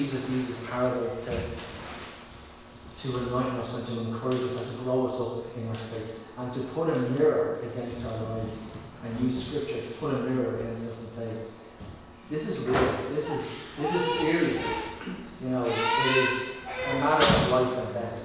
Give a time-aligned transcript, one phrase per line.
[0.00, 1.50] Jesus uses parables to
[3.02, 6.16] to enlighten us and to encourage us and to grow us up in our faith
[6.38, 10.56] and to put a mirror against our lives and use scripture to put a mirror
[10.56, 11.46] against us and say,
[12.30, 12.80] this is real,
[13.14, 13.46] this is
[13.78, 14.64] this is serious.
[15.42, 16.28] You know, it is
[16.88, 18.18] a matter of life and death.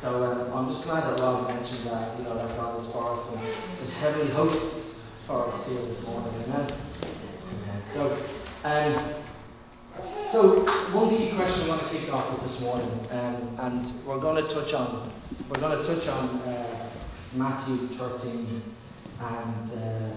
[0.00, 3.14] So um, I'm just glad that Rob mentioned that, you know, that God is for
[3.14, 3.42] us and
[3.78, 6.32] there's heavenly hosts for us here this morning.
[6.44, 6.78] Amen.
[7.92, 8.16] So
[8.64, 9.20] um,
[10.32, 14.20] so one key question I want to kick off with this morning, um, and we're
[14.20, 15.12] going to touch on
[15.48, 16.90] we're going to touch on uh,
[17.34, 18.62] Matthew 13,
[19.20, 20.16] and uh,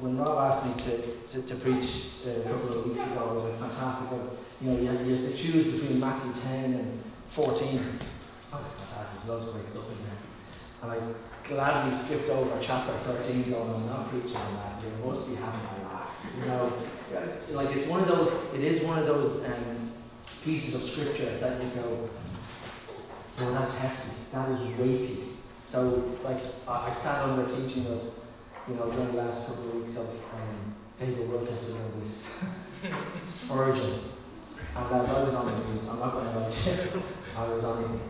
[0.00, 3.34] when Rob asked me to, to, to preach uh, a couple of weeks ago, it
[3.36, 4.18] was like fantastic.
[4.60, 7.02] You know, you have, you have to choose between Matthew 10 and
[7.36, 7.52] 14.
[7.52, 10.20] I was like, fantastic, there's loads of great stuff in there.
[10.82, 14.82] And I gladly skipped over chapter 13, going, I'm not preaching on that.
[14.82, 16.10] You must be having a laugh.
[16.38, 16.72] You know,
[17.50, 19.92] like it's one of those, it is one of those um,
[20.44, 22.08] pieces of scripture that you go,
[23.38, 25.32] oh, that's hefty, that is weighty.
[25.68, 28.02] So, like, I, I sat under teaching of,
[28.68, 32.24] you know, during the last couple of weeks of um, David Wilkerson and this
[33.44, 34.00] Spurgeon.
[34.76, 37.02] And as I was on it, was, I'm not going to you,
[37.36, 38.00] I was on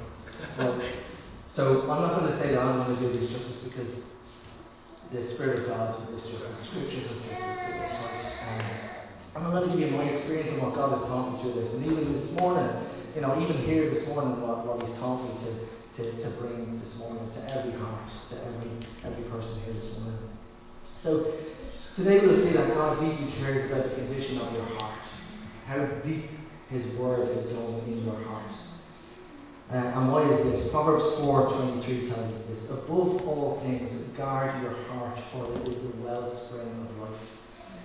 [0.58, 0.94] it.
[1.46, 4.04] So, I'm not going to say that I'm going to do this justice because
[5.12, 8.38] the Spirit of God does this justice, Scripture does this justice.
[8.48, 8.91] Um,
[9.34, 11.72] I'm going to give you my experience and what God has taught me through this.
[11.72, 12.68] And even this morning,
[13.14, 15.50] you know, even here this morning, what, what He's taught me to,
[15.96, 18.70] to, to bring this morning to every heart, to every,
[19.04, 20.18] every person here this morning.
[21.00, 21.32] So,
[21.96, 25.00] today we'll see that God deeply cares about the condition of your heart,
[25.64, 26.28] how deep
[26.68, 28.52] His Word is going in your heart.
[29.70, 30.70] Uh, and why is this?
[30.70, 32.70] Proverbs 4.23 tells us this.
[32.70, 37.20] Above all things, guard your heart, for it is the wellspring of life.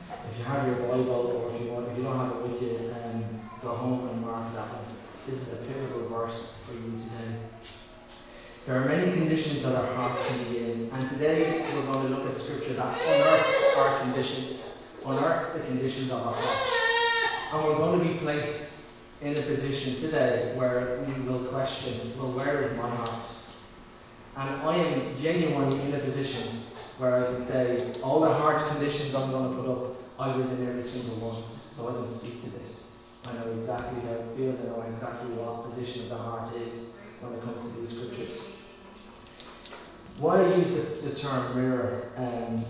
[0.09, 2.61] If you have your Bible, or if you, want, if you don't have it with
[2.61, 4.95] you, um, go home and mark that one.
[5.27, 7.35] This is a pivotal verse for you today.
[8.65, 12.33] There are many conditions that our hearts be in, and today we're going to look
[12.33, 14.61] at scripture that unearths our conditions,
[15.05, 17.53] unearths the conditions of our heart.
[17.53, 18.69] And we're going to be placed
[19.19, 23.27] in a position today where we will question, well, where is my heart?
[24.37, 26.63] And I am genuinely in a position
[26.97, 30.47] where I can say, all the heart conditions I'm going to put up, I was
[30.47, 31.43] in every single one,
[31.75, 32.91] so I can speak to this.
[33.23, 36.89] I know exactly how it feels, I know exactly what position of the heart is
[37.21, 38.57] when it comes to these scriptures.
[40.17, 42.65] Why I use the, the term mirror, um,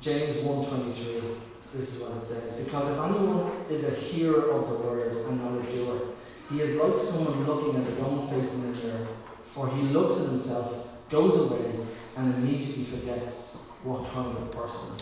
[0.00, 1.40] James 1.23,
[1.74, 2.62] this is what it says.
[2.62, 6.14] Because if anyone is a hearer of the word and not a doer,
[6.50, 9.08] he is like someone looking at his own face in the mirror.
[9.54, 11.86] For he looks at himself, goes away,
[12.16, 15.00] and immediately forgets what kind of person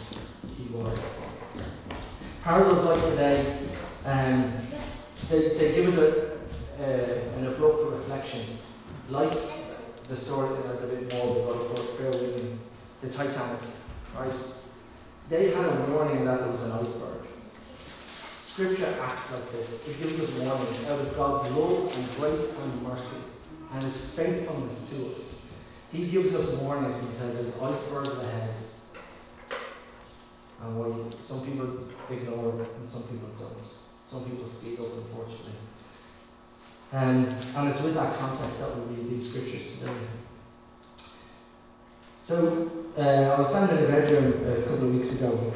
[0.55, 0.99] he was.
[2.43, 3.69] Parables like today,
[4.05, 4.67] um,
[5.29, 6.39] they, they give us a,
[6.83, 8.59] uh, an abrupt reflection,
[9.09, 9.31] like
[10.09, 11.71] the story that I bit more about,
[13.01, 13.61] the Titanic,
[14.15, 14.35] right?
[15.29, 17.27] They had a warning that there was an iceberg.
[18.53, 19.69] Scripture acts like this.
[19.87, 23.23] It gives us warnings out of God's love and grace and mercy
[23.73, 25.47] and His faithfulness to us.
[25.93, 28.57] He gives us warnings and says there's icebergs ahead.
[30.63, 33.67] And we, some people ignore it and some people don't.
[34.09, 35.55] Some people speak up, unfortunately.
[36.93, 39.97] Um, and it's with that context that we read these scriptures today.
[42.19, 45.53] So, uh, I was standing in the bedroom a couple of weeks ago,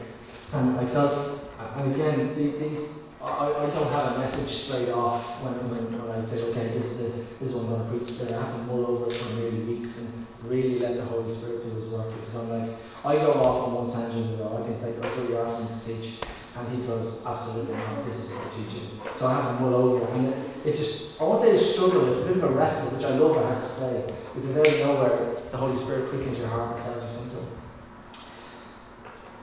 [0.53, 1.41] and I felt,
[1.77, 2.89] and again, these,
[3.21, 6.85] I, I don't have a message straight off when, when, when I say, okay, this
[6.85, 7.09] is, the,
[7.41, 8.35] this is what I'm going to preach today.
[8.35, 11.65] I have to mull over it for maybe weeks and really let the Holy Spirit
[11.65, 12.15] do His work.
[12.21, 15.29] Because I'm like, I go off on one tangent and go, I think that's what
[15.29, 16.21] you're asking to teach.
[16.57, 19.01] And he goes, absolutely not, this is what we're teaching.
[19.19, 22.13] So I have to mull over And it, it's just, I won't say a struggle,
[22.13, 24.15] it's a bit of a wrestle, which I love, I have to say.
[24.35, 27.49] Because out of nowhere, the Holy Spirit quickens your heart and tells you something.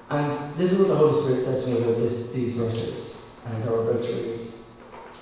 [0.10, 3.64] And this is what the Holy Spirit said to me about this, these verses and
[3.64, 4.04] that we're about.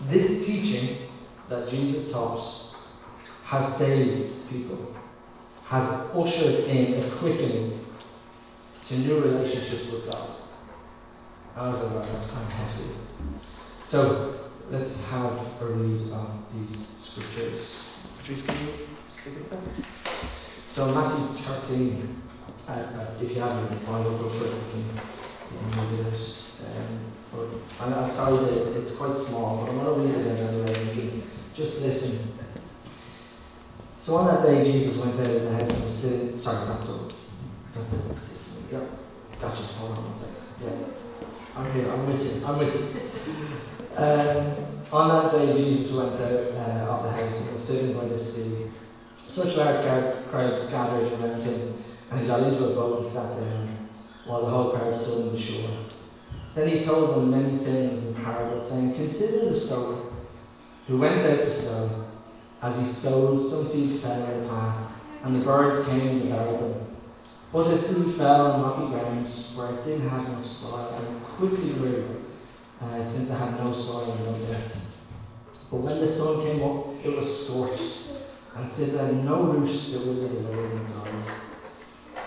[0.09, 1.09] This teaching
[1.49, 2.75] that Jesus taught
[3.43, 4.95] has saved people,
[5.65, 5.85] has
[6.15, 7.78] ushered in a quickening
[8.89, 10.29] to new relationships with God.
[11.55, 12.89] I was like, well, that's kind of hefty.
[13.83, 15.31] So let's have
[15.61, 17.93] a read of these scriptures.
[18.17, 18.73] Patrice, can you
[19.09, 19.61] stick it there?
[20.65, 22.21] So Matthew 13,
[22.67, 24.55] uh, uh, if you have your Bible, go for it.
[24.55, 25.01] You can,
[25.51, 25.75] you can
[27.79, 30.95] I'm, I'm sorry that it's quite small, but I'm going to read it anyway.
[30.95, 31.23] You can
[31.55, 32.33] just listen.
[33.99, 36.39] So on that day, Jesus went out of the house and was sitting.
[36.39, 37.11] Sorry, that's all.
[37.75, 38.28] That's it.
[38.71, 38.85] Yeah.
[39.41, 39.63] Gotcha.
[39.81, 40.35] Hold on a second.
[40.61, 40.99] Yeah.
[41.55, 41.91] I'm here.
[41.91, 42.45] I'm with you.
[42.45, 43.97] I'm with you.
[43.97, 48.05] Um, on that day, Jesus went out uh, of the house and was sitting by
[48.05, 48.69] the sea.
[49.27, 49.81] Such large
[50.29, 53.89] crowds gathered around him, and he got into a boat and sat down,
[54.25, 55.85] while the whole crowd stood on the shore.
[56.55, 60.13] Then he told them many things in parables, saying, Consider the sower
[60.87, 62.05] who went out to sow.
[62.61, 64.91] As he sowed, some seed fell on the path,
[65.23, 66.68] and the birds came and devoured them.
[67.51, 71.73] But the seed fell on rocky grounds where it didn't have much soil, and quickly
[71.73, 72.25] grew,
[72.79, 74.77] uh, since it had no soil and no depth.
[75.71, 78.09] But when the sun came up, it was scorched,
[78.55, 81.41] and since it had no roots, it withered away and died.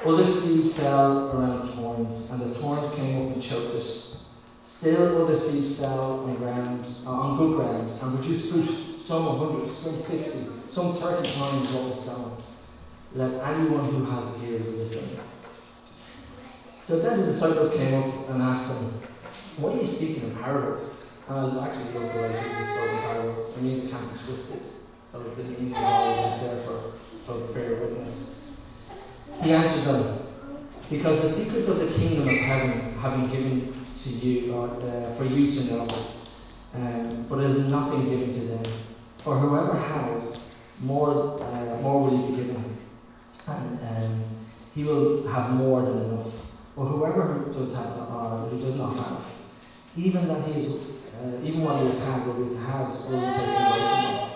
[0.05, 4.17] Other seed fell around thorns, and the thorns came up and choked it.
[4.61, 9.73] Still other seed fell on ground, uh, on good ground, and produced fruit, some hundred,
[9.77, 12.42] some sixty, some thirty times what was sown.
[13.14, 15.20] Let anyone who has ears listen.
[16.87, 19.03] So then the disciples came up and asked him,
[19.59, 21.11] Why are you speaking in parables?
[21.29, 23.56] And I actually love the way Jesus spoke in parables.
[23.56, 24.62] It means it can't be twisted.
[25.11, 26.93] So the meaning is always there for,
[27.26, 28.41] for bear witness.
[29.43, 30.26] He answered them,
[30.88, 35.19] Because the secrets of the kingdom of heaven have been given to you, or uh,
[35.19, 36.12] for you to know,
[36.75, 38.82] um, but it has not been given to them.
[39.23, 40.41] For whoever has,
[40.81, 42.79] more, uh, more will be given
[43.47, 44.25] and um,
[44.75, 46.33] he will have more than enough.
[46.77, 49.25] Or whoever does have, uh, who does not have,
[49.97, 50.73] even that he is,
[51.15, 54.31] uh, even what he has had, will be has will be taken away from him.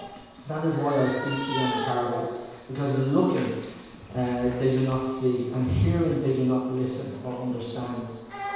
[0.49, 3.63] That is why I speak to them in parables, because looking
[4.15, 8.09] uh, they do not see, and hearing they do not listen or understand.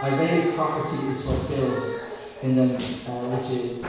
[0.02, 2.00] Isaiah's prophecy is fulfilled
[2.42, 3.84] in them, uh, which is,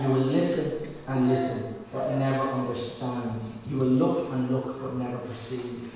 [0.00, 3.42] You will listen and listen, but never understand.
[3.66, 5.92] You will look and look, but never perceive.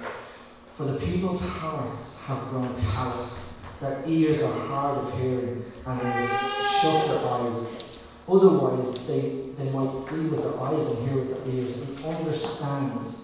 [0.77, 6.27] For the people's hearts have grown callous, their ears are hard of hearing, and they
[6.81, 7.85] shut their eyes.
[8.29, 13.15] Otherwise, they, they might see with their eyes and hear with their ears and understand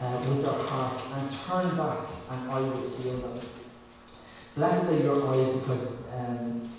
[0.00, 3.40] uh, with their hearts and turn back, and I will heal them.
[4.56, 6.72] Blessed are your eyes because, um,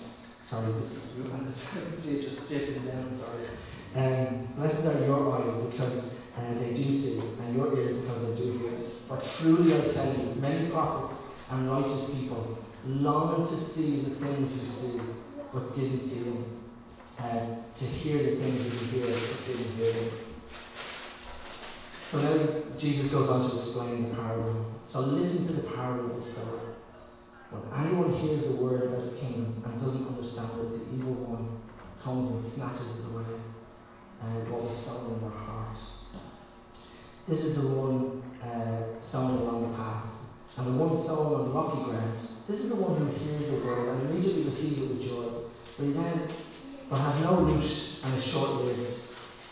[0.46, 0.72] sorry,
[2.04, 3.48] you just dipping down, sorry.
[3.94, 6.04] Um, blessed are your eyes because
[6.36, 8.72] uh, they do see, and your ears because they do hear.
[9.06, 11.20] For truly I tell you, many prophets
[11.50, 15.00] and righteous people longed to see the things you see,
[15.52, 16.60] but didn't see them.
[17.18, 20.10] Uh, to hear the things you hear, but didn't hear them.
[22.10, 24.80] So now Jesus goes on to explain the parable.
[24.82, 26.74] So listen to the parable of the sower.
[27.50, 31.60] When anyone hears the word about the kingdom and doesn't understand it, the evil one
[32.02, 33.13] comes and snatches it away
[34.24, 35.78] and what was sown in their heart.
[37.28, 40.06] This is the one uh, sown along the path.
[40.56, 43.66] And the one sown on the rocky ground, this is the one who hears the
[43.66, 45.42] word and immediately receives it with joy.
[45.76, 46.30] But he then
[46.88, 47.64] but has no root
[48.04, 48.92] and is short lived.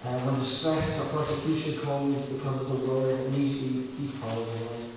[0.04, 4.90] Uh, when distress or persecution comes because of the word, immediately he falls away.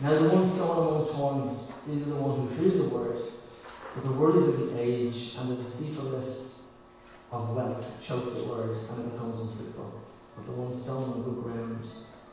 [0.00, 3.16] Now, the one sown among thorns, these are the one who hears the word,
[3.94, 6.53] but the worries of the age and the deceitfulness
[7.34, 10.00] of wealth choke the word, and it becomes unfruitful.
[10.36, 11.82] But the one sown on good ground,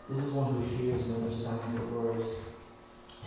[0.10, 2.22] this is one who hears and understands the word,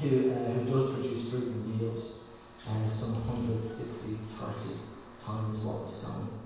[0.01, 2.21] who, uh, who does produce fruit and yields,
[2.67, 6.41] uh, some 160, 30 times what was sown.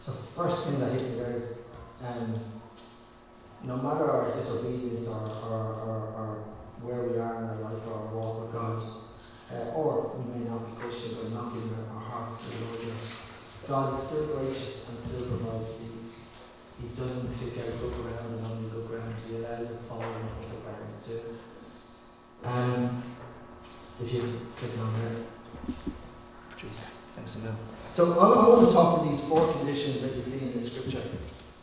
[0.00, 1.58] So first thing that hit me there is
[2.02, 2.40] um,
[3.64, 6.44] no matter our disobedience or, or, or, or,
[6.82, 8.82] where we are in our life or our walk with God,
[9.50, 12.64] uh, or we may not be Christian but not giving our, our hearts to the
[12.66, 13.00] Lord yet,
[13.68, 16.12] God is still gracious and still provides seeds.
[16.80, 19.14] He doesn't pick out good ground and only good ground.
[19.26, 21.20] He allows it fall in other gardens too.
[22.44, 23.02] Um,
[24.00, 25.24] if you click on there.
[26.60, 26.76] Jesus.
[27.16, 27.58] Thanks a million.
[27.94, 31.02] So I want to talk to these four conditions that you see in the scripture.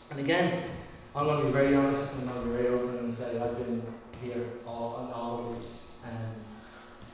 [0.10, 0.72] And again,
[1.15, 3.38] I'm going to be very honest and I'm going to be very open and say
[3.38, 3.84] I've been
[4.24, 5.72] here all on all of these.
[6.05, 6.36] Um,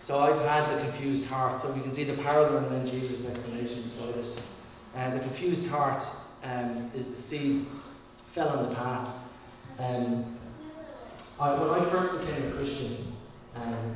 [0.04, 1.62] so I've had the confused heart.
[1.62, 4.40] So we can see the parallel and then Jesus' explanation So this.
[4.98, 6.04] Uh, the confused heart
[6.44, 7.68] um, is the seed
[8.34, 9.14] fell on the path.
[9.78, 10.40] Um,
[11.40, 13.14] I, when I first became a Christian,
[13.54, 13.96] um,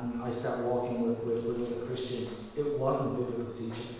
[0.00, 3.96] and I started walking with, with, with other Christians, it wasn't biblical teaching.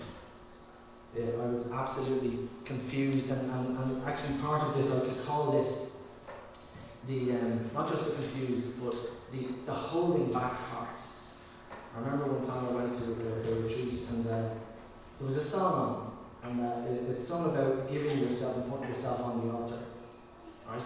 [1.16, 5.90] I was absolutely confused, and, and, and, actually part of this, I could call this
[7.08, 8.94] the um, not just the confused, but
[9.32, 11.00] the, the holding back heart.
[11.96, 14.54] I remember one time I went to a, a retreat, and uh,
[15.18, 16.09] there was a song on,
[16.44, 19.82] and uh, it, it's sung about giving yourself and putting yourself on the altar.
[20.68, 20.82] Right?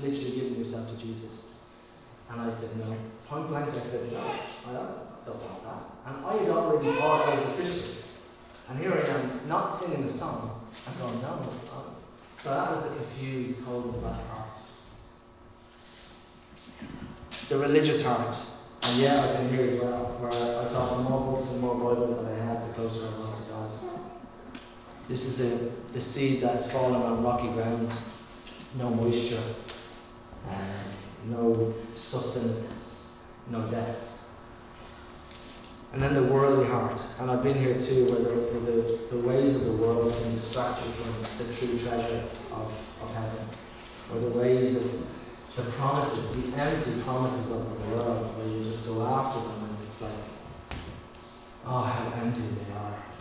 [0.00, 1.54] Literally giving yourself to Jesus.
[2.30, 2.96] And I said, no.
[3.28, 5.82] Point blank, I said, no, I don't, don't want that.
[6.06, 7.96] And I had already thought I was a Christian.
[8.68, 11.94] And here I am, not singing the song, and going, no, no.
[12.42, 14.58] So that was the confused, cold, and black heart.
[17.48, 18.36] The religious heart.
[18.82, 21.60] And yeah, I've been here as well, where I, I thought the more books and
[21.60, 23.70] more Bible that I had, the closer I was to God.
[25.08, 27.96] This is the, the seed that's fallen on rocky ground,
[28.76, 29.54] no moisture,
[30.48, 30.84] uh,
[31.26, 33.12] no sustenance,
[33.50, 34.00] no depth.
[35.92, 37.00] And then the worldly heart.
[37.20, 40.34] And I've been here too, where the, where the, the ways of the world can
[40.34, 43.48] distract you from the true treasure of, of heaven.
[44.12, 44.90] Or the ways of
[45.54, 49.88] the promises, the empty promises of the world, where you just go after them and
[49.88, 50.78] it's like,
[51.66, 53.13] oh, how empty they are.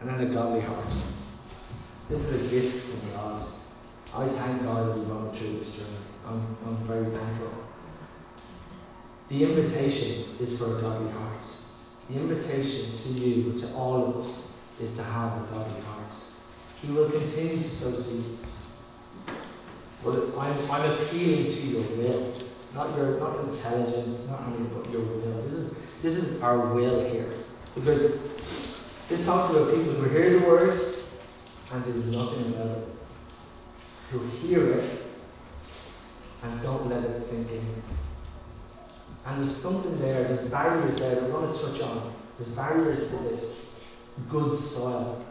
[0.00, 0.92] And then a godly heart.
[2.08, 3.48] This is a gift from God.
[4.14, 5.96] I thank God that we've gone through this journey.
[6.26, 7.52] I'm, I'm very thankful.
[9.28, 11.44] The invitation is for a godly heart.
[12.08, 16.14] The invitation to you, to all of us, is to have a godly heart.
[16.80, 18.40] He will continue to sow seeds.
[20.04, 22.42] But I'm, I'm appealing to your will,
[22.74, 25.42] not your not your intelligence, not anything, but your will.
[25.42, 27.32] This is this is our will here,
[27.74, 28.75] because
[29.08, 31.04] this talks about people who hear the word
[31.72, 32.88] and do nothing about it,
[34.10, 35.06] who hear it
[36.42, 37.82] and don't let it sink in.
[39.24, 42.14] And there's something there, there's barriers there we're going to touch on.
[42.38, 43.66] There's barriers to this
[44.30, 45.24] good soil.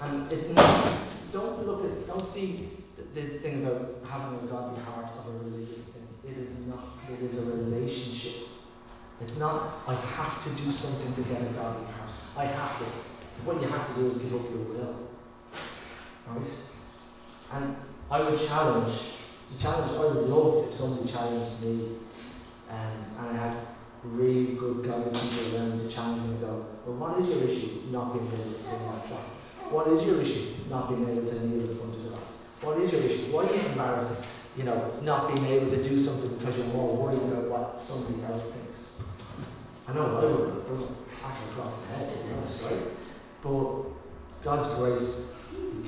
[0.00, 2.70] And it's not, don't look at, don't see
[3.14, 6.06] this thing about having a godly heart of a religious thing.
[6.24, 6.94] It is not.
[7.10, 8.48] It is a relationship.
[9.20, 12.10] It's not, I have to do something to get a godly heart.
[12.36, 13.11] I have to.
[13.44, 15.08] What you have to do is give up your will.
[16.28, 16.48] Right?
[17.52, 17.76] And
[18.10, 18.98] I would challenge,
[19.52, 21.98] the challenge I would love if somebody challenged me
[22.70, 23.66] um, and I had
[24.04, 27.82] really good godly people around to challenge me and go, well, what is your issue
[27.90, 29.70] not being able to sing that?
[29.70, 32.22] What is your issue not being able to kneel in front of God?
[32.62, 33.32] What is your issue?
[33.32, 34.24] Why are you embarrassed?
[34.56, 38.22] You know, not being able to do something because you're more worried about what somebody
[38.24, 39.00] else thinks.
[39.88, 42.82] I know I would have done it across the head, to be honest, right?
[43.42, 43.84] But
[44.44, 45.32] God's grace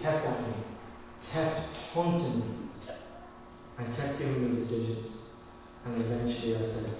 [0.02, 0.54] kept at me,
[1.32, 1.60] kept
[1.92, 2.56] haunting me,
[3.78, 5.06] and kept giving me decisions.
[5.84, 6.90] And eventually I said,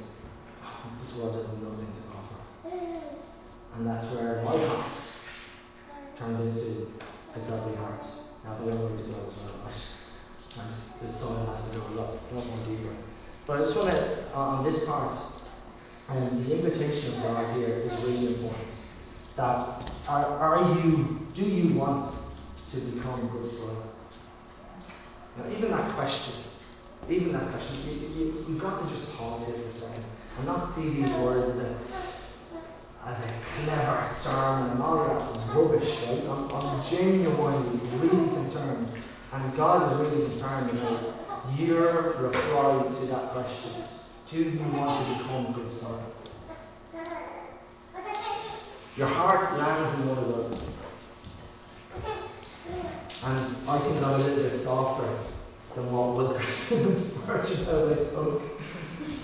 [0.62, 2.40] oh, this world has nothing to offer.
[3.75, 4.96] And that's where my heart
[6.18, 6.87] turned into
[7.34, 8.04] a godly heart.
[8.44, 9.54] Now the long way to go as well.
[11.02, 12.94] The soil has to go a lot, a lot more deeper.
[13.46, 15.18] But I just want to, uh, on this part,
[16.08, 18.68] and um, the invitation of God here is really important.
[19.37, 22.14] That are, are you, do you want
[22.70, 23.90] to become good soil?
[25.37, 26.44] Now, even that question,
[27.08, 30.04] even that question, you, you, you've got to just pause here for a second
[30.37, 31.76] and not see these words as a,
[33.06, 36.23] as a clever sermon and all that rubbish, right?
[36.28, 38.88] I'm, I'm genuinely really concerned,
[39.32, 43.84] and God is really concerned about your reply to that question.
[44.30, 46.13] Do you want to become good soil?
[48.97, 50.75] Your heart lands in one of those.
[53.25, 55.19] And I think I'm a little bit softer
[55.75, 58.43] than what Wilkerson and Spurgeon they spoke.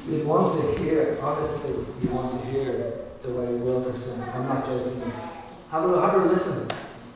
[0.09, 1.71] You want to hear, honestly,
[2.03, 5.01] you want to hear the way Wilkerson, I'm not joking.
[5.71, 6.69] Have a, have a listen.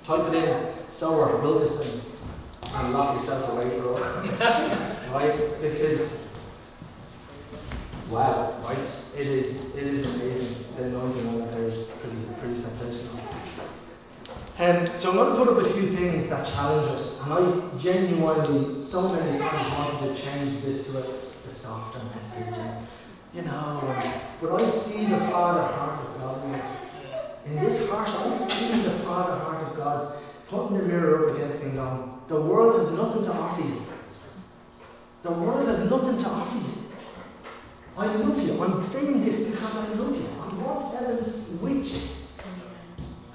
[0.04, 2.02] Type it in, Sower, Wilkerson,
[2.62, 5.14] and lock yourself away for a while.
[5.14, 5.60] right?
[5.60, 6.08] Because,
[8.10, 8.78] wow, right?
[9.16, 10.64] It is, it is amazing.
[14.64, 17.78] Um, so I'm going to put up a few things that challenge us, and I
[17.78, 22.56] genuinely, so many times wanted to change this to a, a softer message.
[22.56, 22.86] And,
[23.34, 23.82] you know,
[24.40, 26.44] but I see the Father heart of God
[27.44, 27.90] in this.
[27.90, 30.18] Heart, I see the Father heart of God
[30.48, 33.82] putting the mirror up against me going, the world has nothing to offer you.
[35.24, 36.74] The world has nothing to offer you.
[37.98, 38.62] I love you.
[38.62, 40.26] I'm saying this because I love you.
[40.26, 42.08] I want heaven with you.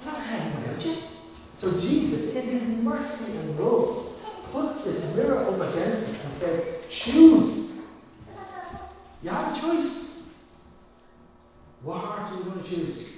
[0.04, 0.96] Not heaven without you.
[1.60, 4.16] So Jesus, in his mercy and love,
[4.50, 7.70] puts this mirror up against us and says, choose.
[9.22, 10.30] You have a choice.
[11.82, 13.08] What heart are you going to choose?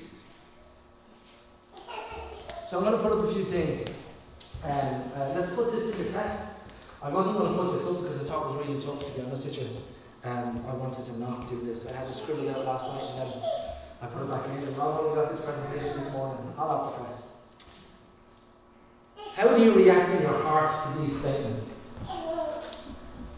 [2.69, 3.89] So I'm going to put up a few things.
[4.65, 6.67] Um, uh, let's put this to the test.
[7.01, 9.15] I wasn't going to put this up because I thought it was really tough to
[9.15, 9.71] be honest with you.
[10.25, 11.87] Um, I wanted to not do this.
[11.87, 13.43] I had to scribble it out last night and then
[14.03, 16.43] I put it back in I've only got this presentation this morning.
[16.59, 17.32] Have to press.
[19.35, 21.69] How do you react in your hearts to these statements?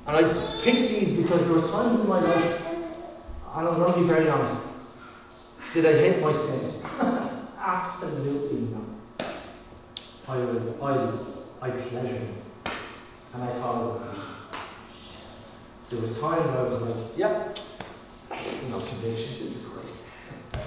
[0.06, 4.00] And I picked these because there were times in my life, and I'm going to
[4.00, 4.66] be very honest,
[5.72, 6.82] did I hate my sin?
[7.58, 9.34] Absolutely not.
[10.26, 12.34] I was, I, I pleasured it.
[13.34, 14.34] And I thought it was.
[15.90, 17.58] There was times I was like, yep,
[18.68, 20.62] no conviction, this is great.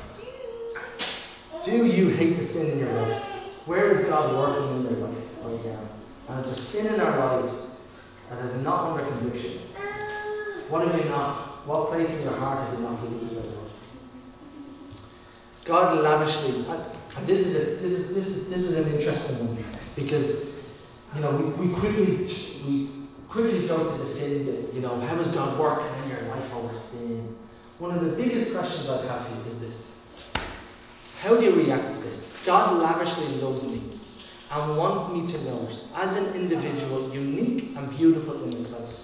[1.66, 3.37] Do you hate the sin in your life?
[3.68, 5.90] Where is God working in your life right now?
[6.30, 7.82] And if there's sin in our lives
[8.30, 9.62] that is not under conviction,
[10.70, 13.42] what have you not, what place in your heart have you not given to the
[13.42, 13.72] Lord?
[15.66, 16.66] God lavishly,
[17.18, 19.66] and this is, a, this is, this is, this is an interesting one
[19.98, 20.46] because,
[21.14, 22.08] you know, we, we quickly,
[22.66, 26.22] we quickly go to the sin bit, you know, how is God working in your
[26.30, 27.36] life over sin?
[27.80, 29.92] One of the biggest questions I'd have for you is this.
[31.20, 32.27] How do you react to this?
[32.48, 34.00] God lavishly loves me
[34.50, 39.04] and wants me to know as an individual, unique and beautiful in His sight.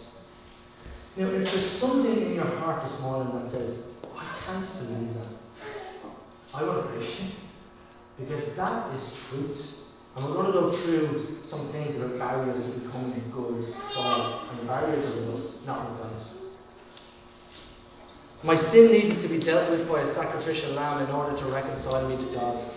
[1.17, 5.13] Now, if there's something in your heart this morning that says, oh, I can't believe
[5.15, 5.27] that,
[6.53, 7.33] I want to preach.
[8.17, 9.75] Because that is truth.
[10.15, 14.47] And we're going to go through some things are barriers to becoming good soil.
[14.51, 16.11] And the barriers are with us, not with God.
[18.43, 22.07] My sin needed to be dealt with by a sacrificial lamb in order to reconcile
[22.07, 22.71] me to God.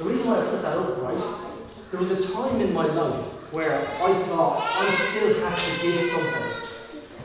[0.00, 1.60] The reason why I put that up, right?
[1.90, 6.10] There was a time in my life where I thought I still have to give
[6.10, 6.70] something.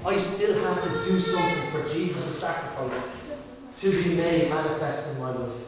[0.03, 3.01] I still have to do something for Jesus' sacrifice
[3.77, 5.61] to be made manifest in my life.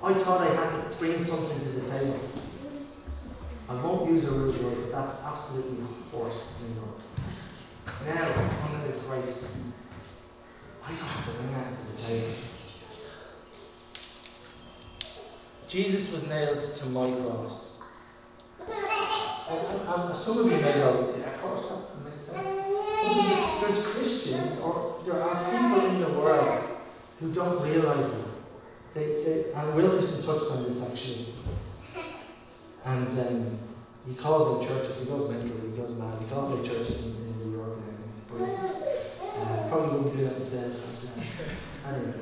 [0.00, 2.20] I thought I had to bring something to the table.
[3.68, 6.76] I won't use a rude word, but that's absolutely horse in
[8.06, 8.30] Now,
[8.62, 9.44] under His grace,
[10.84, 12.53] I don't have to bring that to the table.
[15.68, 17.80] Jesus was nailed to my cross.
[19.48, 22.48] And, and, and some of you may go, yeah, of course, that makes sense.
[23.60, 26.78] There's Christians, or there are people in the world
[27.20, 28.34] who don't realize that.
[28.94, 31.34] They, they, and Wilkerson touched on this actually.
[32.84, 33.58] And um,
[34.06, 37.12] he calls them churches, he goes mental, he goes mad, he calls them churches in,
[37.16, 38.84] in New York and everything.
[39.20, 40.76] Uh, probably wouldn't do that today.
[41.84, 42.14] Uh, anyway,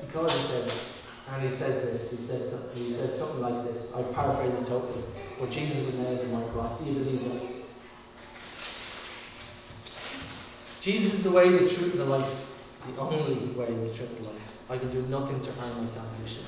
[0.00, 0.93] he calls it there.
[1.30, 5.04] And he says this, he says, he says something like this, I paraphrase it totally.
[5.40, 6.78] But Jesus was nailed to my cross.
[6.78, 7.54] Do you believe that?
[10.82, 12.38] Jesus is the way, the truth, and the life.
[12.86, 14.42] The only way, the truth, and the life.
[14.68, 16.44] I can do nothing to earn my salvation.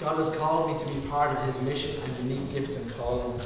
[0.00, 3.40] God has called me to be part of His mission and unique gifts and calling.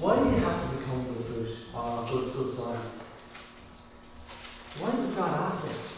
[0.00, 2.82] Why do you have to become good fruit or good, good soil?
[4.78, 5.92] Why does God ask us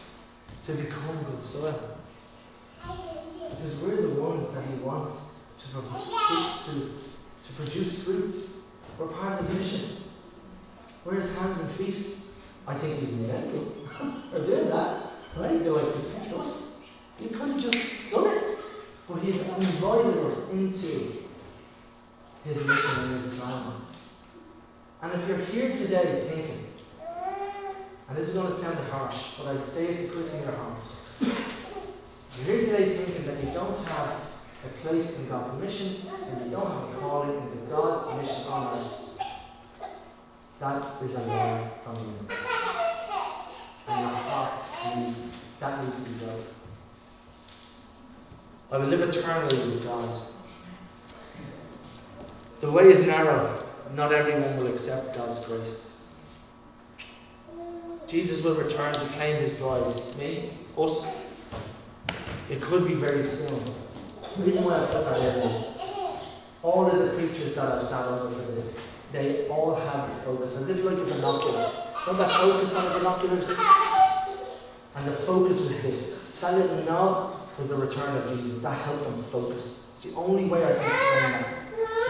[0.66, 1.99] to become good soil?
[2.82, 5.14] Because we're the ones that He wants
[5.58, 6.90] to, to,
[7.46, 8.34] to produce fruit.
[8.98, 10.02] We're part of His mission.
[11.04, 12.16] We're His hands and feet.
[12.66, 13.72] I think He's mental
[14.30, 15.12] for doing that.
[15.36, 15.62] Right?
[15.62, 15.94] They're like,
[16.38, 16.72] us.
[17.18, 17.76] You could have just
[18.10, 18.58] done it.
[19.08, 21.22] But He's invited us into
[22.44, 23.82] His mission and His plan.
[25.02, 26.66] And if you're here today thinking,
[28.08, 30.82] and this is going to sound harsh, but I say it to quicken your heart.
[32.36, 34.22] You're here today thinking that you don't have
[34.64, 38.78] a place in God's mission and you don't have a calling into God's mission on
[38.78, 39.20] earth.
[40.60, 42.36] That is a lie from you.
[43.88, 46.44] And your heart needs, that needs to right.
[48.70, 50.28] I will live eternally with God.
[52.60, 53.66] The way is narrow.
[53.94, 56.04] Not everyone will accept God's grace.
[58.06, 60.16] Jesus will return to claim his bride.
[60.16, 61.29] Me, us.
[62.50, 63.62] It could be very soon.
[64.36, 65.66] The reason why I put that in is
[66.62, 68.74] all of the preachers that I've sat under for this,
[69.12, 71.70] they all have the focus, a little like a binocular.
[72.04, 73.46] So that focus on the binoculars?
[74.96, 76.20] And the focus was this.
[76.40, 78.62] That little knob was the return of Jesus.
[78.62, 79.86] That helped them focus.
[79.96, 81.46] It's the only way I can explain that.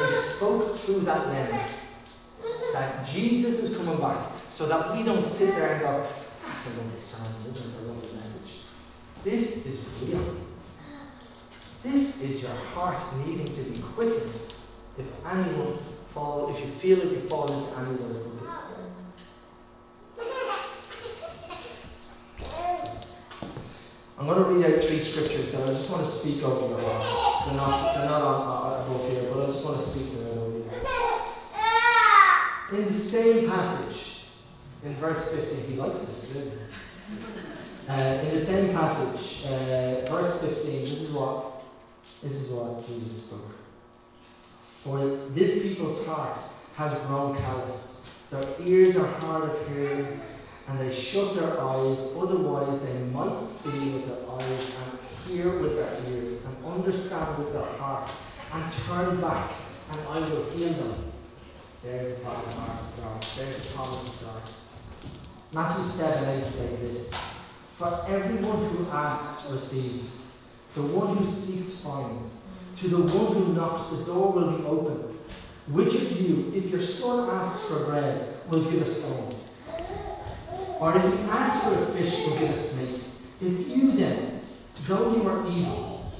[0.01, 1.61] They spoke through that lens
[2.73, 6.09] that Jesus is coming back so that we don't sit there and go,
[6.47, 8.61] that's a lovely sign, that's a lovely message.
[9.23, 10.37] This is real.
[11.83, 14.55] This is your heart needing to be quickened
[14.97, 15.79] if anyone
[16.15, 18.41] fall, if you feel like you fall into any of those buckets.
[24.19, 26.81] I'm going to read out three scriptures that I just want to speak over your
[26.81, 27.45] heart.
[27.47, 30.59] They're not, they're not on, above here, but I just want to speak them over
[30.59, 30.65] you.
[32.79, 34.25] In the same passage,
[34.83, 36.41] in verse 15, he likes this, he?
[37.89, 41.51] Uh, in the same passage, uh, verse 15, this is what
[42.23, 43.51] this is what Jesus spoke.
[44.85, 44.99] For
[45.35, 46.39] this people's heart
[46.77, 47.97] has grown callous.
[48.31, 50.21] Their ears are hard of hearing,
[50.69, 55.75] and they shut their eyes, otherwise they might see with their eyes and hear with
[55.75, 58.11] their ears and understand with their heart
[58.53, 59.53] and turn back,
[59.91, 61.13] and I will heal them.
[61.83, 63.27] There's the heart of God.
[63.37, 64.43] There's the promise of God.
[65.53, 67.11] Matthew 7 8 say this
[67.77, 70.09] For everyone who asks receives,
[70.77, 72.31] the one who seeks finds,
[72.77, 75.19] to the one who knocks the door will be opened.
[75.73, 79.35] Which of you, if your son asks for bread, will give a stone?
[80.79, 83.03] Or if he asks for a fish, will give a snake?
[83.41, 84.43] If you then,
[84.87, 86.13] though you are evil,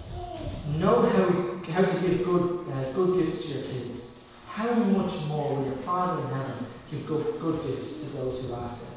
[0.77, 4.03] know how, how to give good, uh, good gifts to your kids,
[4.47, 8.55] how much more will your Father in heaven give good, good gifts to those who
[8.55, 8.90] ask Him?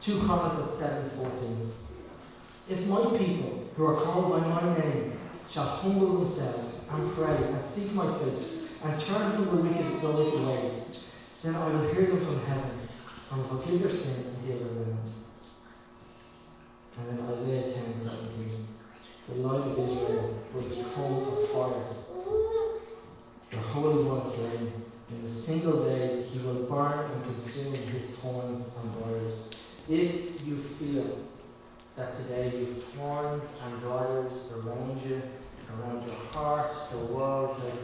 [0.00, 1.72] 2 Chronicles 7:14.
[2.68, 5.18] If my people, who are called by my name,
[5.50, 10.10] shall humble themselves and pray and seek my face and turn from the wicked, the
[10.10, 11.00] wicked ways,
[11.42, 12.88] then I will hear them from heaven
[13.30, 15.10] and will forgive their sin and heal their land.
[16.98, 18.66] And then Isaiah 10:17.
[19.28, 22.04] The light of Israel will become a fire
[23.54, 24.72] the Holy One flame.
[25.10, 29.50] In a single day he will burn and consume his thorns and briars.
[29.86, 31.18] If you feel
[31.94, 35.20] that today you've and briars around you,
[35.78, 37.78] around your heart, the world has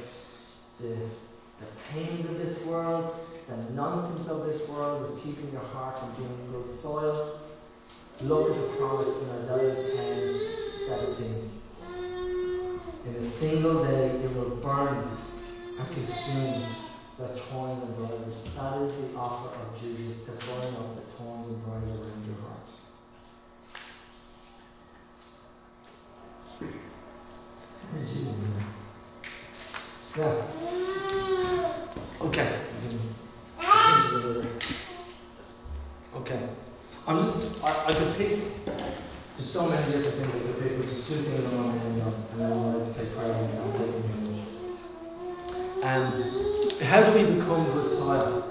[0.80, 3.14] the, the pains of this world,
[3.48, 7.38] the nonsense of this world is keeping your heart from being good soil,
[8.22, 11.60] look at the promise in Isaiah 10 17.
[13.04, 15.18] In a single day it will burn
[15.78, 16.89] and consume
[17.20, 18.44] the thorns and briars.
[18.56, 22.36] That is the offer of Jesus to burn up the thorns and briars around your
[22.40, 22.70] heart.
[30.16, 30.50] Yeah.
[32.22, 32.50] Okay.
[36.14, 36.48] Okay.
[37.06, 38.66] I'm just, I, I could pick
[39.36, 42.14] there's so many different things I could pick, which is I want to end on,
[42.32, 44.10] and I want to say prayer and I'll take them
[45.82, 46.49] um,
[46.86, 48.46] how do we become good soil?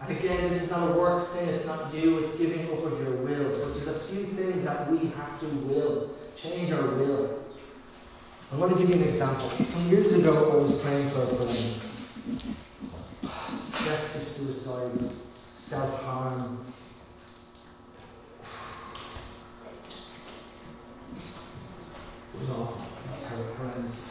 [0.00, 3.00] And again, this is not a work thing, it's not you, it's giving up of
[3.00, 3.58] your will.
[3.58, 7.44] But there's a few things that we have to will, change our will.
[8.52, 9.50] I'm going to give you an example.
[9.72, 11.80] Some years ago, I was praying for a friend.
[13.84, 15.16] Deaths of suicides,
[15.56, 16.64] self harm.
[22.46, 24.04] No, that's how it ends.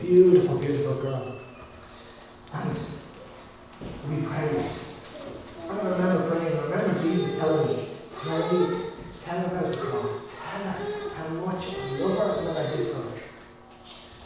[0.00, 1.37] Beautiful, beautiful girl.
[2.52, 2.76] And
[4.08, 4.64] we prayed.
[5.68, 8.90] I remember praying, I remember Jesus telling me, me,
[9.24, 12.76] tell her about the cross, tell her how much I love her and that I
[12.76, 13.20] did for her.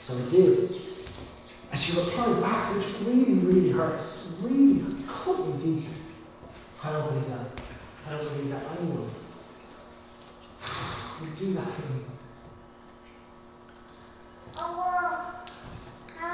[0.07, 0.83] So I did.
[1.73, 4.37] And she replied back, which really, really hurts.
[4.43, 5.89] Really cut me deep.
[6.83, 7.47] I don't believe that.
[8.07, 9.11] I don't believe that anyone
[11.21, 12.03] would do that for me.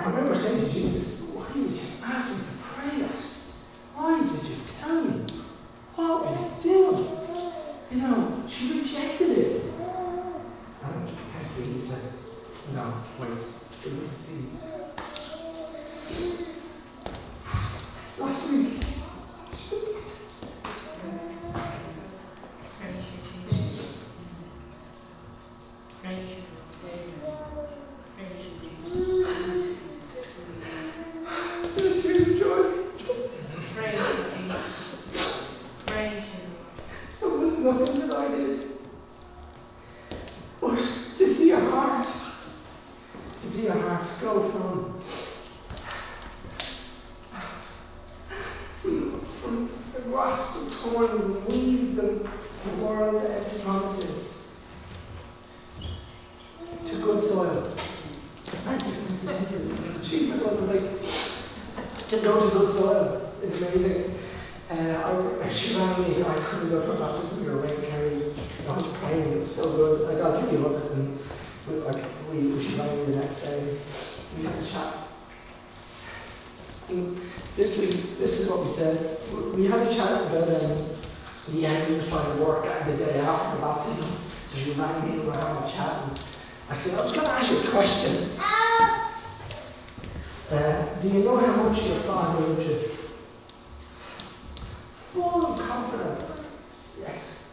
[0.01, 3.53] I remember saying to Jesus, why did you ask me to pray us?
[3.95, 5.43] Why did you tell me?
[5.95, 7.19] What were you doing?
[7.91, 9.65] You know, she rejected it.
[10.85, 12.13] I don't thankfully he said,
[12.75, 14.61] no, wait, it was seed.
[18.19, 18.88] Last week,
[82.39, 84.19] Work work the day after the baptism.
[84.47, 86.03] So she rang me, we were having a chat.
[86.09, 86.21] and
[86.69, 88.39] I said, oh, I was going to ask you a question.
[90.51, 92.91] Uh, do you know how much your father owed you?
[95.13, 96.41] Full of confidence.
[97.01, 97.45] Yes.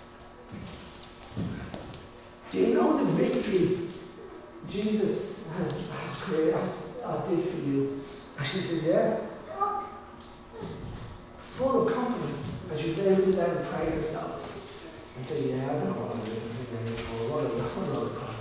[2.51, 3.89] Do you know the victory
[4.69, 6.59] Jesus has, has created, I
[7.03, 8.01] uh, did for you?
[8.37, 9.27] And she said, yeah.
[11.57, 12.45] Full of confidence.
[12.71, 14.44] And she was able to then pray herself
[15.15, 17.29] and say, Yeah, I don't know what I'm doing anymore.
[17.29, 18.35] What a, what a.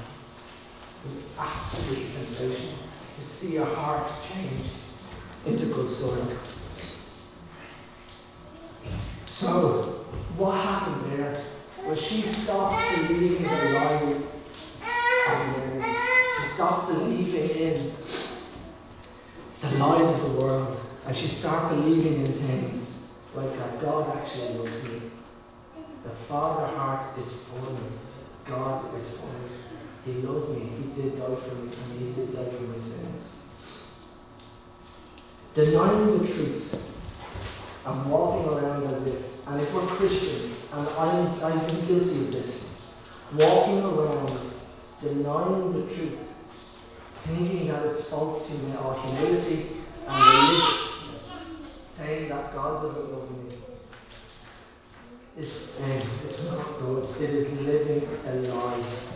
[1.05, 2.79] It was absolutely sensational
[3.15, 4.71] to see her heart change
[5.45, 6.39] into good soil.
[9.27, 10.07] So,
[10.37, 11.45] what happened there
[11.87, 14.23] was she stopped believing the lies
[15.27, 15.95] the.
[16.37, 17.97] She stopped believing in
[19.61, 24.55] the lies of the world, and she started believing in things like that God actually
[24.55, 25.14] loves me.
[26.05, 27.89] The Father heart is for me.
[28.47, 29.51] God is for me.
[30.05, 30.61] He loves me.
[30.61, 33.39] He did die for me, and He did die for my sins.
[35.55, 36.75] Denying the truth
[37.87, 42.33] and walking around as if, and if we're Christians, and I'm, I've been guilty of
[42.33, 42.81] this,
[43.35, 44.55] walking around
[45.01, 46.19] denying the truth,
[47.27, 51.23] thinking that it's false to or humility and religiousness,
[51.97, 53.57] saying that God doesn't love me.
[55.37, 57.21] It's, um, it's not good.
[57.21, 59.11] It is living a lie.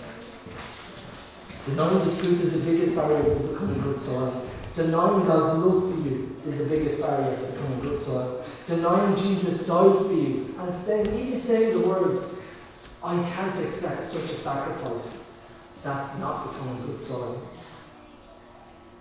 [1.65, 4.51] Denying the truth is the biggest barrier to becoming good soil.
[4.75, 8.45] Denying God's love for you is the biggest barrier to becoming good soil.
[8.67, 12.27] Denying Jesus died for you and saying, even saying the words,
[13.05, 15.09] I can't accept such a sacrifice.
[15.85, 17.49] That's not becoming good soil.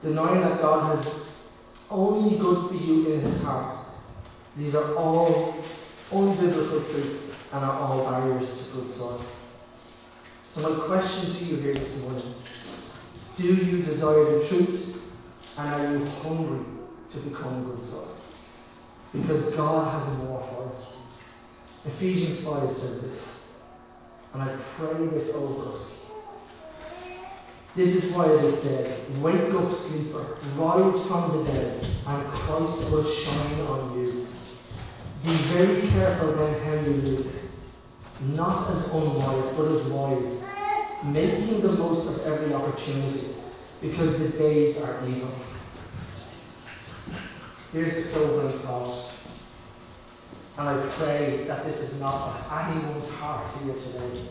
[0.03, 1.13] Denying that God has
[1.89, 3.87] only good for you in his heart.
[4.55, 5.63] These are all
[6.11, 9.25] unbiblical truths and are all barriers to good soil.
[10.51, 12.33] So my question to you here this morning,
[13.35, 14.95] do you desire the truth
[15.57, 16.65] and are you hungry
[17.11, 18.17] to become good soil?
[19.13, 21.03] Because God has more for us.
[21.85, 23.37] Ephesians 5 says this,
[24.33, 25.97] and I pray this over us.
[27.75, 33.11] This is why it said, Wake up, sleeper, rise from the dead, and Christ will
[33.13, 34.06] shine on you.
[35.23, 37.33] Be very careful then how you live,
[38.21, 40.43] not as unwise, but as wise,
[41.03, 43.35] making the most of every opportunity,
[43.81, 45.33] because the days are evil.
[47.71, 49.11] Here's the sobering thought.
[50.57, 54.29] And I pray that this is not for anyone's heart here today.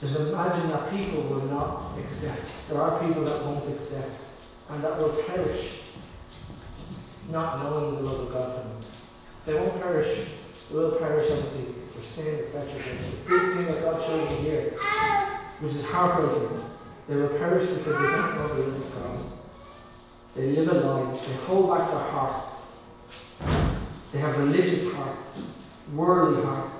[0.00, 2.42] Just imagine that people will not accept.
[2.68, 4.20] There are people that won't accept
[4.68, 5.80] and that will perish,
[7.30, 8.75] not knowing the love of God.
[9.46, 10.28] They won't perish.
[10.68, 12.66] They will perish obviously for sin, etc.
[12.66, 14.78] The big thing that God shows me here,
[15.60, 16.64] which is heartbreaking,
[17.08, 19.32] they will perish because they don't know the love of God.
[20.34, 21.26] They live a lie.
[21.26, 22.56] They hold back their hearts.
[24.12, 25.40] They have religious hearts,
[25.94, 26.76] worldly hearts,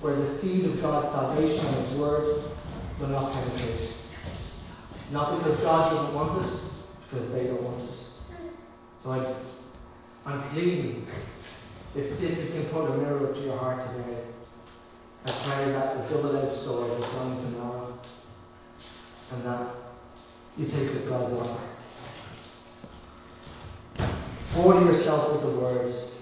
[0.00, 2.52] where the seed of God's salvation and His Word
[3.00, 3.96] will not penetrate.
[5.10, 6.60] Not because God doesn't want it,
[7.08, 7.96] because they don't want it.
[8.98, 9.34] So I,
[10.26, 11.06] I'm pleading,
[11.94, 14.24] if this is can put a mirror up to your heart today,
[15.24, 17.98] I pray that the double-edged sword is coming tomorrow,
[19.30, 19.74] and that
[20.56, 21.68] you take up God's offer.
[24.56, 26.12] Order yourself with the words.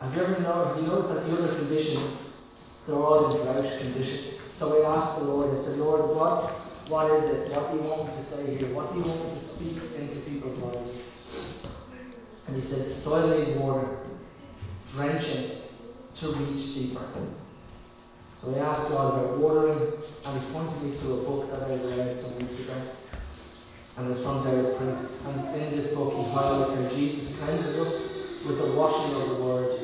[0.00, 2.38] Have you ever know, you noticed that the other conditions,
[2.86, 4.34] they're all in drought condition?
[4.58, 6.52] So we asked the Lord, I said, Lord, what,
[6.88, 7.52] what is it?
[7.52, 8.74] What do you want me to say here?
[8.74, 10.92] What do you want me to speak into people's lives?
[12.46, 13.98] And he said, soil needs water,
[14.94, 15.58] drenching
[16.16, 17.06] to reach deeper.
[18.40, 19.92] So we asked God about watering,
[20.24, 22.92] and he pointed me to a book that I read some weeks ago.
[23.96, 25.20] And it's from Derek Prince.
[25.26, 29.44] And in this book, he highlights how Jesus cleanses us with the washing of the
[29.44, 29.78] Word.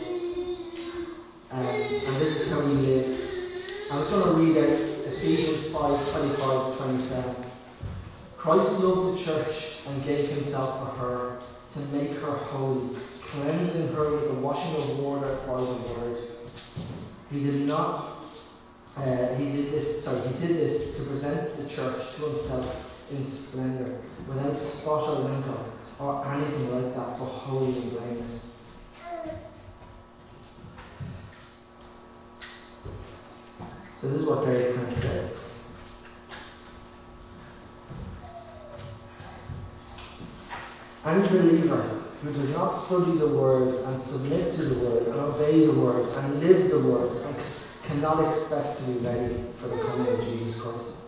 [1.51, 3.31] Um, and this is how we live.
[3.91, 7.37] I'm going to read out Ephesians 5 25 27.
[8.39, 9.55] Christ loved the church
[9.87, 11.41] and gave himself for her
[11.71, 12.99] to make her holy,
[13.31, 16.19] cleansing her with the washing of water by the word.
[17.31, 18.17] He did not
[18.97, 22.77] uh, he did this sorry, he did this to present the church to himself
[23.11, 28.63] in splendour, without spot or wrinkle or anything like that, but holy and blameless.
[34.01, 35.46] So this is what Derek Prince says.
[41.17, 45.65] Any believer who does not study the Word and submit to the Word and obey
[45.65, 47.37] the Word and live the Word and
[47.85, 51.05] cannot expect to be ready for the coming of Jesus Christ.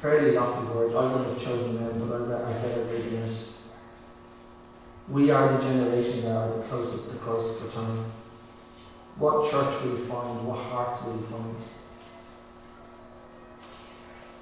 [0.00, 0.94] Fairly lofty words.
[0.94, 3.52] I wouldn't have chosen them, but I, I said it reading it.
[5.10, 8.10] We are the generation that are the closest to Christ for time.
[9.18, 10.46] What church will we find?
[10.46, 11.56] What hearts will we find?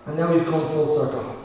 [0.06, 1.37] And now we've come full circle.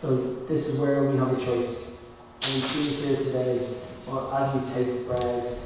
[0.00, 2.00] So this is where we have a choice.
[2.42, 3.76] And we choose here today,
[4.08, 5.58] or as we take bread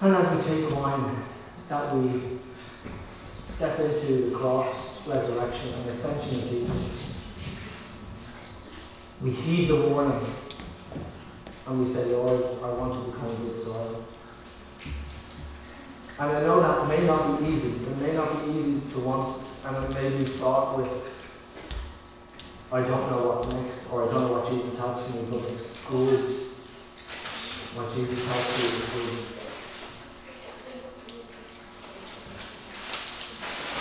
[0.00, 1.24] and as we take wine,
[1.68, 2.38] that we
[3.56, 7.14] step into the cross, resurrection, and ascension of Jesus.
[9.20, 10.32] We heed the warning
[11.66, 14.04] and we say, Lord, I want to become good soil.
[16.20, 17.84] And I know that may not be easy.
[17.84, 20.88] It may not be easy to want, and it may be fraught with,
[22.70, 25.40] I don't know what's next, or I don't know what Jesus has for me, but
[25.48, 26.48] it's good.
[27.74, 29.38] What Jesus has for you is good.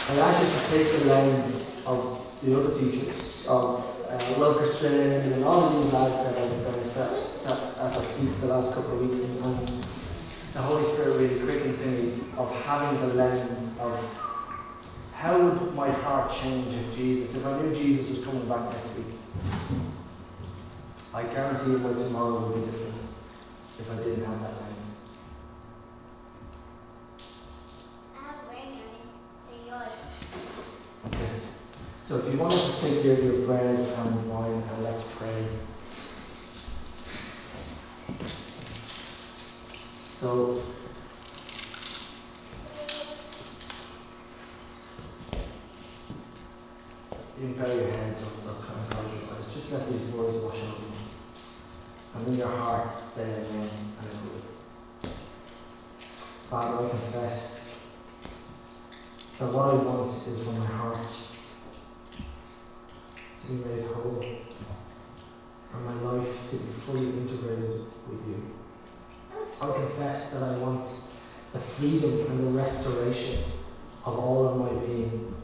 [0.08, 5.43] I ask you to take the lens of the other teachers, of uh, Wilkerson and
[5.43, 7.12] all of these lads that I've, I've sat,
[7.43, 9.84] sat at our feet the last couple of weeks, and
[10.54, 14.00] the Holy Spirit really quickened to me of having the lens of
[15.28, 18.96] how would my heart change if Jesus, if I knew Jesus was coming back next
[18.96, 19.08] week?
[21.13, 22.96] I guarantee you my tomorrow would be different
[23.78, 24.78] if I didn't have that lens.
[31.08, 31.42] Okay.
[32.00, 35.46] So if you want to just take your, your bread and wine and let's pray.
[40.22, 40.63] So
[47.40, 49.54] you can bow your heads or, or kind of close your eyes.
[49.54, 51.06] Just let these words wash over you.
[52.16, 52.52] And in your
[53.19, 54.27] amen and.
[56.49, 57.60] Father, I confess
[59.38, 61.10] that what I want is for my heart
[63.41, 64.23] to be made whole
[65.73, 68.41] and my life to be fully integrated with you.
[69.62, 70.88] I confess that I want
[71.51, 73.43] the freedom and the restoration
[74.06, 75.36] of all of my being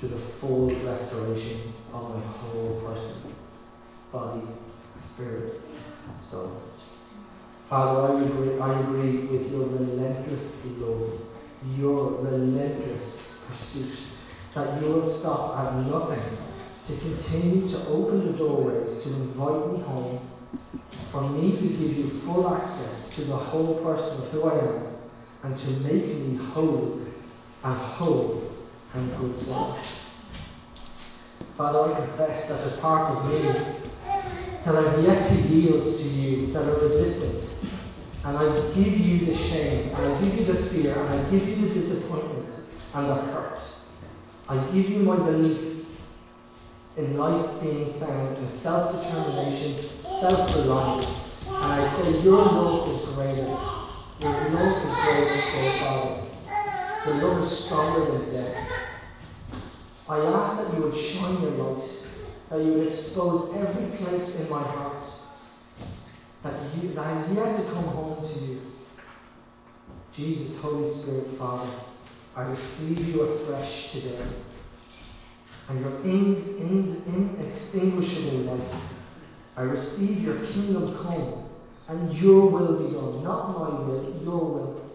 [0.00, 3.34] to the full restoration of my whole person,
[4.12, 4.46] body,
[5.12, 5.60] spirit,
[6.22, 6.62] soul.
[7.68, 11.18] Father, I agree, I agree with your relentless love,
[11.76, 13.98] your relentless pursuit,
[14.54, 16.38] that you will stop at nothing
[16.84, 20.28] to continue to open the doorways to invite me home,
[21.10, 24.86] for me to give you full access to the whole person of who I am,
[25.42, 27.00] and to make me whole
[27.64, 28.48] and whole
[28.94, 29.76] and good soul.
[31.56, 33.82] Father, I confess that a part of me
[34.64, 37.55] that I've yet to yield to you, that are the distance,
[38.26, 41.46] and I give you the shame, and I give you the fear, and I give
[41.46, 42.60] you the disappointment
[42.92, 43.60] and the hurt.
[44.48, 45.86] I give you my belief
[46.96, 51.30] in life being found in self determination, self reliance.
[51.60, 53.60] And I say, Your love is greater.
[54.18, 56.26] Your love is greater, so Father.
[57.04, 58.72] Your love is stronger than death.
[60.08, 62.04] I ask that you would shine your light,
[62.50, 65.04] that you would expose every place in my heart
[66.76, 68.60] that, you, has yet to come home to you.
[70.12, 71.70] Jesus, Holy Spirit, Father,
[72.34, 74.28] I receive you afresh today
[75.68, 78.82] and your in, in, inextinguishable life.
[79.56, 81.50] I receive your kingdom come
[81.88, 84.90] and your will be done, not my will, your will.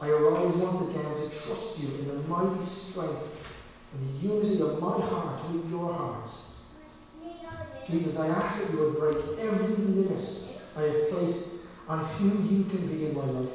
[0.00, 3.28] I arise once again to trust you in the mighty strength
[3.92, 6.30] and the unity of my heart with your heart.
[7.86, 10.49] Jesus, I ask that you would break every limit
[10.80, 13.54] I have placed on who you can be in my life,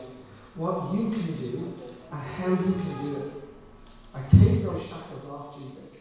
[0.56, 1.74] what you can do,
[2.12, 3.34] and how you can do it.
[4.14, 5.98] I take those shackles off, Jesus.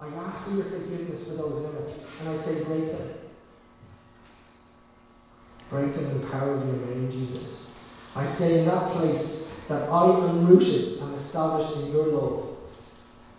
[0.00, 3.14] I ask for your forgiveness for those limits, and I say, break them.
[5.70, 7.78] Break them in the power of your name, Jesus.
[8.14, 12.56] I say in that place that I am rooted and established in your love,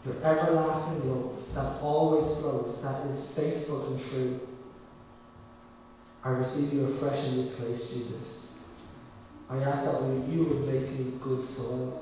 [0.05, 4.39] your everlasting love that always flows, that is faithful and true.
[6.25, 8.49] I receive you afresh in this place, Jesus.
[9.47, 12.01] I ask that you would make me good soil.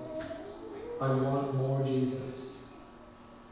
[1.01, 2.69] I want more, Jesus.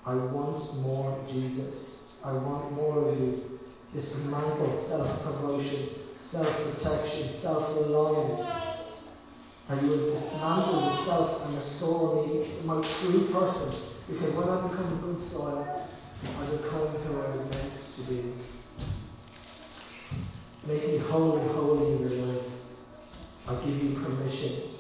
[0.06, 2.14] I want more, Jesus.
[2.24, 3.60] I want more of you.
[3.92, 8.50] Dismantle self promotion, self protection, self reliance.
[9.68, 13.76] That you would dismantle yourself and restore me to my true person.
[14.08, 15.86] Because when I become good soil,
[16.24, 18.34] I become who I was meant to be.
[20.66, 22.46] Make me whole and holy in your life.
[23.48, 24.76] I give you permission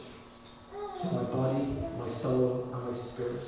[1.02, 1.64] to my body,
[1.98, 3.44] my soul, and my spirit.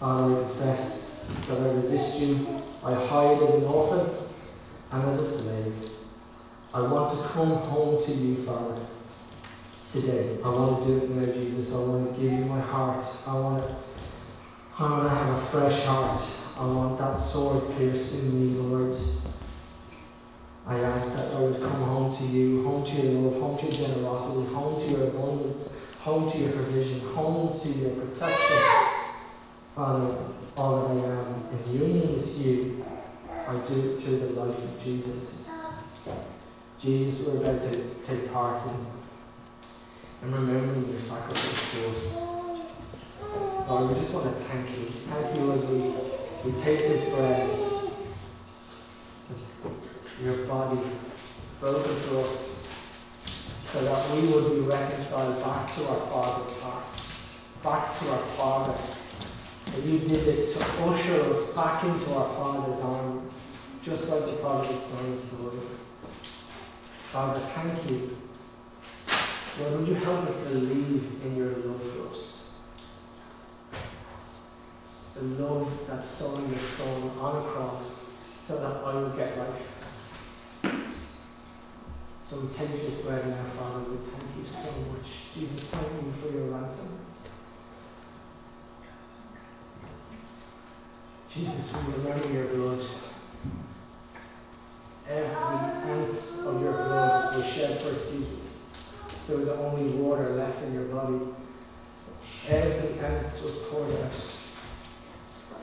[0.00, 2.62] Father, I confess that I resist you.
[2.82, 4.26] I hide as an orphan
[4.90, 5.90] and as a slave.
[6.74, 8.86] I want to come home to you, Father,
[9.90, 10.38] today.
[10.42, 11.72] I want to do it now, Jesus.
[11.72, 13.06] I want to give you my heart.
[13.26, 13.76] I want to
[14.78, 16.20] I want to have a fresh heart.
[16.56, 18.94] I want that sword piercing me, Lord.
[20.66, 23.64] I ask that I would come home to you, home to your love, home to
[23.66, 28.90] your generosity, home to your abundance, home to your provision, home to your protection.
[29.74, 30.16] Father,
[30.56, 32.84] all that I am in union with you,
[33.30, 35.48] I do it through the life of Jesus.
[36.78, 38.86] Jesus, we're about to take part in
[40.22, 42.30] and remembering your sacrifice for us.
[43.68, 44.88] Lord, we just want to thank you.
[45.08, 47.79] Thank you as we, we take this bread,
[50.22, 50.98] your body
[51.60, 52.66] broken for us,
[53.72, 56.84] so that we would be reconciled back to our Father's heart,
[57.62, 58.96] back to our Father.
[59.66, 63.32] And you did this to usher us back into our Father's arms,
[63.84, 65.66] just like the prodigal son's daughter.
[67.12, 68.16] Father, thank you.
[69.58, 72.22] Lord, would you help us believe in your love for us?
[75.14, 78.06] The love that saw your Son on a cross
[78.48, 79.62] so that I would get life.
[80.62, 83.80] So we take this bread now, Father.
[83.90, 85.06] We thank you so much.
[85.34, 86.98] Jesus, thank you for your ransom.
[91.34, 92.86] Jesus, we remember your blood.
[95.08, 98.40] Every ounce of your blood was shed for Jesus.
[99.26, 101.20] There was only water left in your body.
[102.48, 104.12] Every ounce was poured out.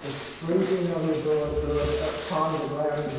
[0.04, 1.90] The sprinkling of your blood, blood
[2.26, 3.12] upon the ground